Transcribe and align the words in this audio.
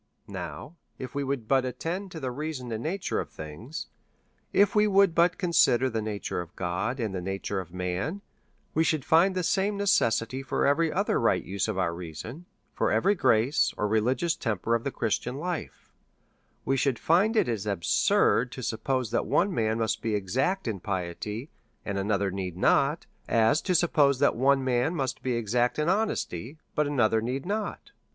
Now, 0.27 0.77
if 0.97 1.13
we 1.13 1.23
would 1.23 1.47
but 1.47 1.63
attend 1.63 2.09
to 2.11 2.19
the 2.19 2.31
reason 2.31 2.71
and 2.71 2.81
nature 2.81 3.19
of 3.19 3.29
things; 3.29 3.85
if 4.51 4.73
we 4.73 4.87
would 4.87 5.13
but 5.13 5.37
consider 5.37 5.91
the 5.91 6.01
nature 6.01 6.41
of 6.41 6.55
God 6.55 6.99
and 6.99 7.13
the 7.13 7.21
nature 7.21 7.59
of 7.59 7.71
man, 7.71 8.23
we 8.73 8.83
should 8.83 9.05
find 9.05 9.35
the 9.35 9.43
same 9.43 9.77
necessity 9.77 10.41
for 10.41 10.65
every 10.65 10.91
other 10.91 11.19
right 11.19 11.43
use 11.43 11.67
of 11.67 11.77
our 11.77 11.93
reason, 11.93 12.47
for 12.73 12.89
every 12.91 13.13
grace 13.13 13.75
or 13.77 13.87
religious 13.87 14.35
temper 14.35 14.73
of 14.73 14.83
the 14.83 14.89
Christian 14.89 15.35
life; 15.37 15.93
we 16.65 16.75
should 16.75 16.97
find 16.97 17.35
it 17.35 17.47
as 17.47 17.67
ab 17.67 17.83
surd 17.85 18.51
to 18.53 18.63
suppose 18.63 19.11
that 19.11 19.27
one 19.27 19.53
man 19.53 19.77
must 19.77 20.01
be 20.01 20.15
exact 20.15 20.67
in 20.67 20.79
piety, 20.79 21.51
and 21.85 21.99
another 21.99 22.31
need 22.31 22.57
not, 22.57 23.05
as 23.27 23.61
to 23.61 23.75
suppose 23.75 24.17
that 24.17 24.35
one 24.35 24.63
man 24.63 24.95
must 24.95 25.21
be 25.21 25.33
exact 25.33 25.77
in 25.77 25.87
honesty, 25.87 26.57
but 26.73 26.87
another 26.87 27.21
need 27.21 27.45
not. 27.45 27.91